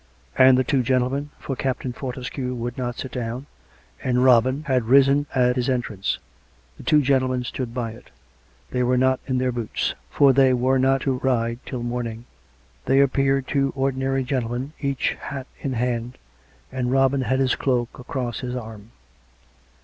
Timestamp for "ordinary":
13.75-14.23